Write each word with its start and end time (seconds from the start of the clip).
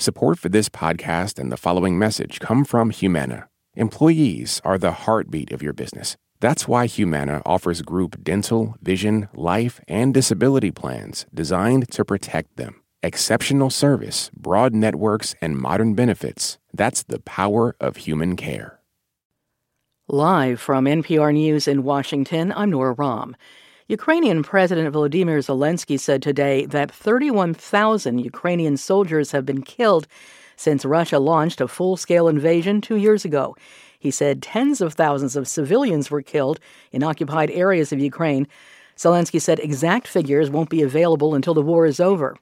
Support 0.00 0.38
for 0.38 0.48
this 0.48 0.70
podcast 0.70 1.38
and 1.38 1.52
the 1.52 1.58
following 1.58 1.98
message 1.98 2.40
come 2.40 2.64
from 2.64 2.88
Humana. 2.88 3.50
Employees 3.74 4.62
are 4.64 4.78
the 4.78 4.92
heartbeat 4.92 5.52
of 5.52 5.62
your 5.62 5.74
business. 5.74 6.16
That's 6.40 6.66
why 6.66 6.86
Humana 6.86 7.42
offers 7.44 7.82
group 7.82 8.24
dental, 8.24 8.76
vision, 8.80 9.28
life, 9.34 9.78
and 9.86 10.14
disability 10.14 10.70
plans 10.70 11.26
designed 11.34 11.90
to 11.90 12.02
protect 12.02 12.56
them. 12.56 12.80
Exceptional 13.02 13.68
service, 13.68 14.30
broad 14.34 14.74
networks, 14.74 15.34
and 15.42 15.58
modern 15.58 15.92
benefits. 15.92 16.56
That's 16.72 17.02
the 17.02 17.20
power 17.20 17.76
of 17.78 17.98
human 17.98 18.36
care. 18.36 18.80
Live 20.08 20.62
from 20.62 20.86
NPR 20.86 21.34
News 21.34 21.68
in 21.68 21.82
Washington, 21.82 22.54
I'm 22.56 22.70
Nora 22.70 22.94
Raum. 22.94 23.36
Ukrainian 23.90 24.44
President 24.44 24.94
Volodymyr 24.94 25.40
Zelensky 25.40 25.98
said 25.98 26.22
today 26.22 26.64
that 26.66 26.92
31,000 26.92 28.20
Ukrainian 28.20 28.76
soldiers 28.76 29.32
have 29.32 29.44
been 29.44 29.62
killed 29.62 30.06
since 30.54 30.84
Russia 30.84 31.18
launched 31.18 31.60
a 31.60 31.66
full 31.66 31.96
scale 31.96 32.28
invasion 32.28 32.80
two 32.80 32.94
years 32.94 33.24
ago. 33.24 33.56
He 33.98 34.12
said 34.12 34.42
tens 34.42 34.80
of 34.80 34.94
thousands 34.94 35.34
of 35.34 35.48
civilians 35.48 36.08
were 36.08 36.22
killed 36.22 36.60
in 36.92 37.02
occupied 37.02 37.50
areas 37.50 37.92
of 37.92 37.98
Ukraine. 37.98 38.46
Zelensky 38.96 39.40
said 39.40 39.58
exact 39.58 40.06
figures 40.06 40.50
won't 40.50 40.70
be 40.70 40.82
available 40.82 41.34
until 41.34 41.54
the 41.54 41.60
war 41.60 41.84
is 41.84 41.98
over. 41.98 42.36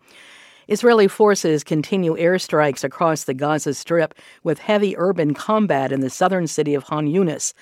Israeli 0.66 1.08
forces 1.08 1.64
continue 1.64 2.14
airstrikes 2.14 2.84
across 2.84 3.24
the 3.24 3.32
Gaza 3.32 3.72
Strip 3.72 4.14
with 4.42 4.58
heavy 4.58 4.94
urban 4.98 5.32
combat 5.32 5.92
in 5.92 6.00
the 6.00 6.10
southern 6.10 6.46
city 6.46 6.74
of 6.74 6.82
Han 6.84 7.08
Yunis. 7.08 7.54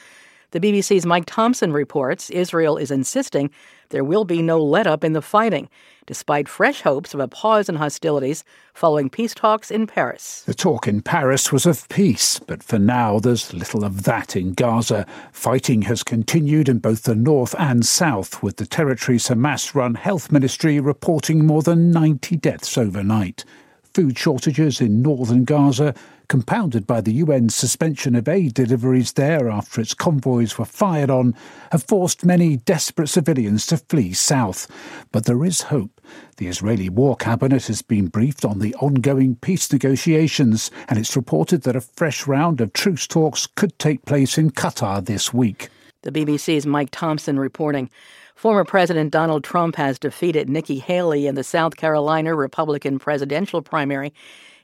The 0.57 0.73
BBC's 0.73 1.05
Mike 1.05 1.27
Thompson 1.27 1.71
reports 1.71 2.31
Israel 2.31 2.79
is 2.79 2.91
insisting 2.91 3.51
there 3.91 4.03
will 4.03 4.25
be 4.25 4.41
no 4.41 4.59
let 4.59 4.87
up 4.87 5.05
in 5.05 5.13
the 5.13 5.21
fighting, 5.21 5.69
despite 6.07 6.49
fresh 6.49 6.81
hopes 6.81 7.13
of 7.13 7.21
a 7.21 7.29
pause 7.29 7.69
in 7.69 7.75
hostilities 7.75 8.43
following 8.73 9.11
peace 9.11 9.35
talks 9.35 9.71
in 9.71 9.87
Paris. 9.87 10.45
The 10.47 10.55
talk 10.55 10.89
in 10.89 11.03
Paris 11.03 11.53
was 11.53 11.67
of 11.67 11.87
peace, 11.91 12.39
but 12.39 12.63
for 12.63 12.79
now 12.79 13.19
there's 13.19 13.53
little 13.53 13.85
of 13.85 14.05
that 14.05 14.35
in 14.35 14.55
Gaza. 14.55 15.05
Fighting 15.31 15.83
has 15.83 16.03
continued 16.03 16.71
in 16.71 16.79
both 16.79 17.03
the 17.03 17.15
north 17.15 17.55
and 17.59 17.85
south, 17.85 18.43
with 18.43 18.57
the 18.57 18.65
territory's 18.65 19.29
Hamas 19.29 19.75
run 19.75 19.95
health 19.95 20.33
ministry 20.33 20.81
reporting 20.81 21.47
more 21.47 21.61
than 21.61 21.91
90 21.91 22.35
deaths 22.37 22.79
overnight. 22.79 23.45
Food 23.93 24.19
shortages 24.19 24.81
in 24.81 25.03
northern 25.03 25.45
Gaza 25.45 25.95
compounded 26.29 26.87
by 26.87 27.01
the 27.01 27.21
UN's 27.21 27.55
suspension 27.55 28.15
of 28.15 28.29
aid 28.29 28.55
deliveries 28.55 29.13
there 29.13 29.49
after 29.49 29.81
its 29.81 29.95
convoys 29.95 30.59
were 30.59 30.65
fired 30.65 31.11
on, 31.11 31.35
have 31.73 31.83
forced 31.83 32.25
many 32.25 32.57
desperate 32.57 33.09
civilians 33.09 33.67
to 33.67 33.77
flee 33.77 34.13
south. 34.13 34.67
But 35.13 35.25
there 35.25 35.45
is 35.45 35.63
hope. 35.63 36.01
The 36.37 36.49
Israeli 36.49 36.89
War 36.89 37.17
Cabinet 37.17 37.67
has 37.67 37.83
been 37.83 38.07
briefed 38.07 38.45
on 38.45 38.59
the 38.59 38.75
ongoing 38.77 39.37
peace 39.37 39.73
negotiations, 39.73 40.71
and 40.89 40.99
it's 40.99 41.17
reported 41.17 41.63
that 41.63 41.77
a 41.77 41.81
fresh 41.81 42.27
round 42.27 42.61
of 42.61 42.73
truce 42.73 43.07
talks 43.07 43.47
could 43.47 43.79
take 43.79 44.05
place 44.05 44.39
in 44.39 44.51
Qatar 44.51 45.05
this 45.05 45.33
week. 45.33 45.69
The 46.03 46.13
BBC's 46.13 46.67
Mike 46.67 46.91
Thompson 46.93 47.39
reporting. 47.39 47.91
Former 48.37 48.65
President 48.65 49.11
Donald 49.11 49.45
Trump 49.45 49.77
has 49.77 49.99
defeated 49.99 50.51
Nikki 50.51 50.79
Haley 50.79 51.27
in 51.27 51.37
the 51.37 51.43
South 51.43 51.77
Carolina 51.77 52.35
Republican 52.35 52.99
presidential 52.99 53.63
primary 53.63 54.13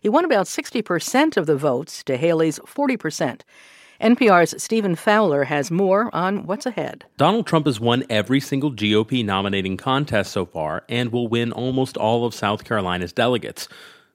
he 0.02 0.08
won 0.08 0.24
about 0.24 0.46
60% 0.46 1.36
of 1.36 1.46
the 1.46 1.56
votes 1.56 2.02
to 2.04 2.16
Haley's 2.16 2.58
40%. 2.58 3.42
NPR's 4.00 4.60
Stephen 4.60 4.96
Fowler 4.96 5.44
has 5.44 5.70
more 5.70 6.12
on 6.12 6.44
what's 6.44 6.66
ahead. 6.66 7.04
Donald 7.18 7.46
Trump 7.46 7.66
has 7.66 7.78
won 7.78 8.02
every 8.10 8.40
single 8.40 8.72
GOP 8.72 9.24
nominating 9.24 9.76
contest 9.76 10.32
so 10.32 10.44
far 10.44 10.82
and 10.88 11.12
will 11.12 11.28
win 11.28 11.52
almost 11.52 11.96
all 11.96 12.26
of 12.26 12.34
South 12.34 12.64
Carolina's 12.64 13.12
delegates. 13.12 13.68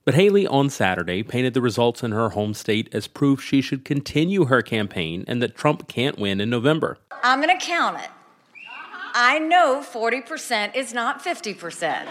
But 0.03 0.15
Haley 0.15 0.45
on 0.45 0.69
Saturday 0.69 1.23
painted 1.23 1.53
the 1.53 1.61
results 1.61 2.03
in 2.03 2.11
her 2.11 2.31
home 2.31 2.53
state 2.53 2.93
as 2.93 3.07
proof 3.07 3.41
she 3.41 3.61
should 3.61 3.85
continue 3.85 4.45
her 4.45 4.61
campaign 4.61 5.23
and 5.25 5.41
that 5.41 5.55
Trump 5.55 5.87
can't 5.87 6.19
win 6.19 6.41
in 6.41 6.49
November. 6.49 6.97
I'm 7.23 7.41
going 7.41 7.57
to 7.57 7.65
count 7.65 7.97
it. 8.01 8.09
I 9.13 9.39
know 9.39 9.81
40% 9.81 10.75
is 10.75 10.93
not 10.93 11.23
50%. 11.23 12.05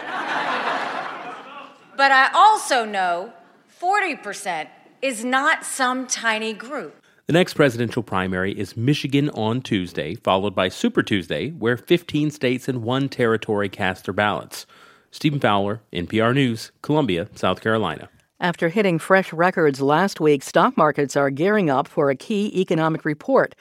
but 1.95 2.11
I 2.11 2.31
also 2.35 2.87
know 2.87 3.35
40% 3.81 4.69
is 5.03 5.25
not 5.25 5.65
some 5.65 6.07
tiny 6.07 6.55
group. 6.55 7.03
The 7.27 7.35
next 7.35 7.55
presidential 7.55 8.03
primary 8.03 8.59
is 8.59 8.77
Michigan 8.77 9.29
on 9.31 9.61
Tuesday, 9.61 10.15
followed 10.15 10.55
by 10.55 10.69
Super 10.69 11.03
Tuesday, 11.03 11.51
where 11.51 11.77
15 11.77 12.31
states 12.31 12.69
and 12.69 12.83
one 12.83 13.09
territory 13.11 13.69
cast 13.69 14.05
their 14.05 14.15
ballots. 14.15 14.65
Stephen 15.11 15.41
Fowler, 15.41 15.83
NPR 15.93 16.35
News, 16.35 16.73
Columbia, 16.81 17.29
South 17.35 17.61
Carolina. 17.61 18.09
After 18.41 18.69
hitting 18.71 18.99
fresh 18.99 19.33
records 19.33 19.81
last 19.81 20.21
week, 20.21 20.43
stock 20.43 20.77
markets 20.77 21.17
are 21.17 21.31
gearing 21.31 21.69
up 21.69 21.87
for 21.89 22.09
a 22.11 22.17
key 22.17 22.59
economic 22.59 23.05
report 23.05 23.55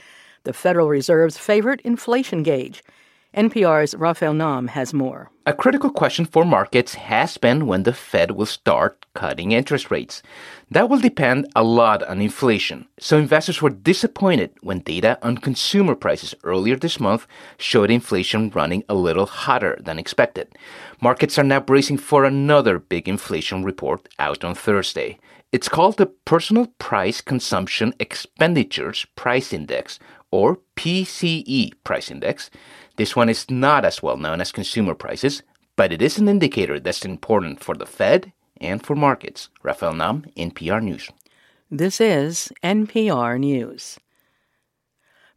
the 0.43 0.53
Federal 0.53 0.87
Reserve's 0.87 1.39
favorite 1.39 1.81
inflation 1.81 2.43
gauge. 2.43 2.83
NPR's 3.35 3.95
Rafael 3.95 4.33
Nam 4.33 4.67
has 4.67 4.93
more. 4.93 5.31
A 5.45 5.53
critical 5.53 5.89
question 5.89 6.25
for 6.25 6.45
markets 6.45 6.93
has 6.93 7.37
been 7.37 7.65
when 7.65 7.83
the 7.83 7.93
Fed 7.93 8.31
will 8.31 8.45
start 8.45 9.04
cutting 9.15 9.51
interest 9.51 9.89
rates. 9.89 10.21
That 10.69 10.89
will 10.89 10.99
depend 10.99 11.47
a 11.55 11.63
lot 11.63 12.03
on 12.03 12.21
inflation. 12.21 12.87
So 12.99 13.17
investors 13.17 13.61
were 13.61 13.71
disappointed 13.71 14.51
when 14.61 14.79
data 14.79 15.17
on 15.23 15.39
consumer 15.39 15.95
prices 15.95 16.35
earlier 16.43 16.75
this 16.75 16.99
month 16.99 17.25
showed 17.57 17.89
inflation 17.89 18.51
running 18.51 18.83
a 18.87 18.93
little 18.93 19.25
hotter 19.25 19.79
than 19.81 19.97
expected. 19.97 20.55
Markets 21.01 21.39
are 21.39 21.43
now 21.43 21.59
bracing 21.59 21.97
for 21.97 22.23
another 22.25 22.77
big 22.77 23.09
inflation 23.09 23.63
report 23.63 24.07
out 24.19 24.43
on 24.43 24.53
Thursday. 24.53 25.17
It's 25.51 25.69
called 25.69 25.97
the 25.97 26.07
Personal 26.07 26.67
Price 26.79 27.21
Consumption 27.21 27.93
Expenditures 27.99 29.07
Price 29.15 29.53
Index, 29.53 29.99
or 30.29 30.59
PCE 30.75 31.71
Price 31.85 32.11
Index. 32.11 32.49
This 32.97 33.15
one 33.15 33.29
is 33.29 33.49
not 33.49 33.85
as 33.85 34.03
well 34.03 34.17
known 34.17 34.41
as 34.41 34.51
consumer 34.51 34.93
prices, 34.93 35.43
but 35.77 35.93
it 35.93 36.01
is 36.01 36.17
an 36.17 36.27
indicator 36.27 36.79
that's 36.79 37.05
important 37.05 37.63
for 37.63 37.75
the 37.75 37.85
Fed 37.85 38.33
and 38.61 38.85
for 38.85 38.95
markets. 38.95 39.49
Rafael 39.63 39.93
Nam, 39.93 40.25
NPR 40.37 40.81
News. 40.81 41.09
This 41.71 41.99
is 41.99 42.51
NPR 42.63 43.39
News. 43.39 43.97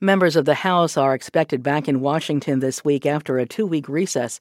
Members 0.00 0.36
of 0.36 0.44
the 0.44 0.54
House 0.54 0.96
are 0.96 1.14
expected 1.14 1.62
back 1.62 1.88
in 1.88 2.00
Washington 2.00 2.60
this 2.60 2.84
week 2.84 3.04
after 3.04 3.38
a 3.38 3.46
two 3.46 3.66
week 3.66 3.88
recess. 3.88 4.38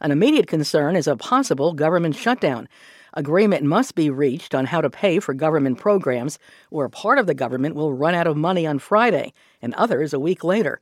An 0.00 0.10
immediate 0.10 0.46
concern 0.46 0.96
is 0.96 1.06
a 1.06 1.16
possible 1.16 1.72
government 1.72 2.14
shutdown. 2.14 2.68
Agreement 3.14 3.64
must 3.64 3.94
be 3.94 4.10
reached 4.10 4.54
on 4.54 4.66
how 4.66 4.80
to 4.80 4.90
pay 4.90 5.18
for 5.18 5.32
government 5.32 5.78
programs, 5.78 6.38
or 6.70 6.88
part 6.88 7.18
of 7.18 7.26
the 7.26 7.34
government 7.34 7.74
will 7.74 7.94
run 7.94 8.14
out 8.14 8.26
of 8.26 8.36
money 8.36 8.66
on 8.66 8.78
Friday 8.78 9.32
and 9.62 9.74
others 9.74 10.12
a 10.12 10.20
week 10.20 10.44
later. 10.44 10.78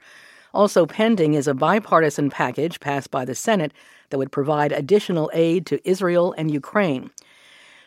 Also 0.52 0.86
pending 0.86 1.34
is 1.34 1.46
a 1.46 1.54
bipartisan 1.54 2.28
package 2.28 2.80
passed 2.80 3.10
by 3.10 3.24
the 3.24 3.34
Senate 3.34 3.72
that 4.10 4.18
would 4.18 4.32
provide 4.32 4.72
additional 4.72 5.30
aid 5.34 5.66
to 5.66 5.88
Israel 5.88 6.34
and 6.36 6.50
Ukraine. 6.50 7.10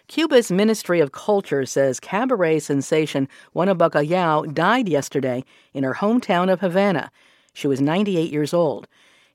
Cuba's 0.09 0.51
Ministry 0.51 1.01
of 1.01 1.11
Culture 1.11 1.67
says 1.67 1.99
cabaret 1.99 2.57
sensation 2.57 3.29
Juana 3.53 3.75
Bacallao 3.75 4.51
died 4.51 4.89
yesterday 4.89 5.43
in 5.71 5.83
her 5.83 5.93
hometown 5.93 6.51
of 6.51 6.61
Havana. 6.61 7.11
She 7.53 7.67
was 7.67 7.79
98 7.79 8.31
years 8.31 8.51
old. 8.51 8.87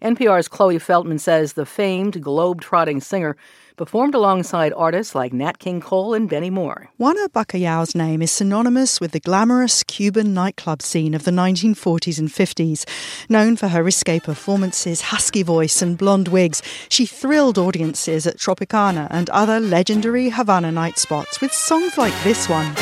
NPR's 0.04 0.48
Chloe 0.48 0.76
Veltman 0.76 1.18
says 1.18 1.54
the 1.54 1.64
famed 1.64 2.22
globe-trotting 2.22 3.00
singer 3.00 3.38
performed 3.76 4.14
alongside 4.14 4.70
artists 4.76 5.14
like 5.14 5.32
Nat 5.32 5.58
King 5.58 5.80
Cole 5.80 6.12
and 6.12 6.28
Benny 6.28 6.50
Moré. 6.50 6.88
Juana 6.98 7.26
Bacallao's 7.30 7.94
name 7.94 8.20
is 8.20 8.30
synonymous 8.30 9.00
with 9.00 9.12
the 9.12 9.18
glamorous 9.20 9.82
Cuban 9.82 10.34
nightclub 10.34 10.82
scene 10.82 11.14
of 11.14 11.24
the 11.24 11.30
1940s 11.30 12.18
and 12.18 12.28
50s. 12.28 12.84
Known 13.30 13.56
for 13.56 13.68
her 13.68 13.82
risque 13.82 14.20
performances, 14.20 15.00
husky 15.00 15.42
voice, 15.42 15.80
and 15.80 15.96
blonde 15.96 16.28
wigs, 16.28 16.62
she 16.90 17.06
thrilled 17.06 17.56
audiences 17.56 18.26
at 18.26 18.36
Tropicana 18.36 19.08
and 19.10 19.30
other 19.30 19.58
legendary 19.58 20.28
Havana 20.28 20.70
night 20.70 20.98
spots 20.98 21.40
with 21.40 21.54
songs 21.54 21.96
like 21.96 22.14
this 22.24 22.46
one. 22.46 22.74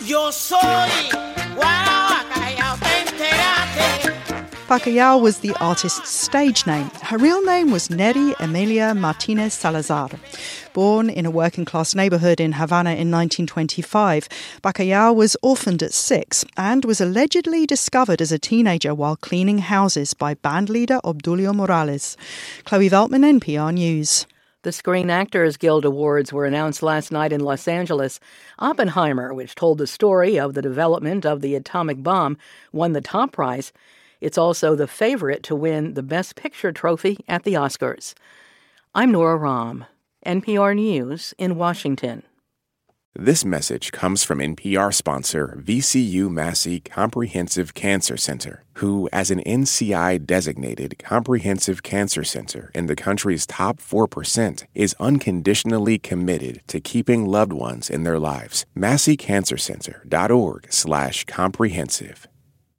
Yo 0.00 0.30
soy 0.30 0.88
Bacallao 4.74 5.20
was 5.20 5.38
the 5.38 5.54
artist's 5.60 6.10
stage 6.10 6.66
name. 6.66 6.90
Her 7.00 7.16
real 7.16 7.40
name 7.44 7.70
was 7.70 7.90
Neri 7.90 8.34
Emilia 8.40 8.92
Martinez 8.92 9.54
Salazar. 9.54 10.10
Born 10.72 11.08
in 11.08 11.24
a 11.24 11.30
working 11.30 11.64
class 11.64 11.94
neighborhood 11.94 12.40
in 12.40 12.54
Havana 12.54 12.90
in 12.90 13.08
1925, 13.08 14.28
Bacallao 14.64 15.14
was 15.14 15.36
orphaned 15.42 15.80
at 15.84 15.92
six 15.92 16.44
and 16.56 16.84
was 16.84 17.00
allegedly 17.00 17.66
discovered 17.66 18.20
as 18.20 18.32
a 18.32 18.38
teenager 18.40 18.96
while 18.96 19.14
cleaning 19.14 19.58
houses 19.58 20.12
by 20.12 20.34
bandleader 20.34 21.00
Obdulio 21.04 21.54
Morales. 21.54 22.16
Chloe 22.64 22.90
Veltman, 22.90 23.38
NPR 23.38 23.72
News. 23.72 24.26
The 24.62 24.72
Screen 24.72 25.08
Actors 25.08 25.56
Guild 25.56 25.84
Awards 25.84 26.32
were 26.32 26.46
announced 26.46 26.82
last 26.82 27.12
night 27.12 27.32
in 27.32 27.42
Los 27.42 27.68
Angeles. 27.68 28.18
Oppenheimer, 28.58 29.32
which 29.32 29.54
told 29.54 29.78
the 29.78 29.86
story 29.86 30.36
of 30.36 30.54
the 30.54 30.62
development 30.62 31.24
of 31.24 31.42
the 31.42 31.54
atomic 31.54 32.02
bomb, 32.02 32.36
won 32.72 32.92
the 32.92 33.00
top 33.00 33.30
prize. 33.30 33.72
It's 34.24 34.38
also 34.38 34.74
the 34.74 34.86
favorite 34.86 35.42
to 35.42 35.54
win 35.54 35.92
the 35.92 36.02
Best 36.02 36.34
Picture 36.34 36.72
trophy 36.72 37.18
at 37.28 37.42
the 37.42 37.52
Oscars. 37.52 38.14
I'm 38.94 39.12
Nora 39.12 39.38
Raum, 39.38 39.84
NPR 40.24 40.74
News 40.74 41.34
in 41.36 41.56
Washington. 41.56 42.22
This 43.14 43.44
message 43.44 43.92
comes 43.92 44.24
from 44.24 44.38
NPR 44.38 44.94
sponsor 44.94 45.60
VCU 45.62 46.30
Massey 46.30 46.80
Comprehensive 46.80 47.74
Cancer 47.74 48.16
Center, 48.16 48.64
who, 48.78 49.10
as 49.12 49.30
an 49.30 49.40
NCI 49.40 50.24
designated 50.24 50.98
comprehensive 50.98 51.82
cancer 51.82 52.24
center 52.24 52.70
in 52.74 52.86
the 52.86 52.96
country's 52.96 53.46
top 53.46 53.76
4%, 53.76 54.64
is 54.74 54.96
unconditionally 54.98 55.98
committed 55.98 56.62
to 56.68 56.80
keeping 56.80 57.26
loved 57.26 57.52
ones 57.52 57.90
in 57.90 58.04
their 58.04 58.18
lives. 58.18 58.64
MasseyCancerCenter.org 58.74 60.72
slash 60.72 61.24
comprehensive. 61.26 62.26